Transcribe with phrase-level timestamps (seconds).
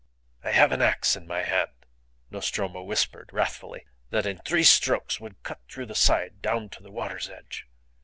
[0.43, 1.69] "I have an axe in my hand,"
[2.31, 6.89] Nostromo whispered, wrathfully, "that in three strokes would cut through the side down to the
[6.89, 7.67] water's edge.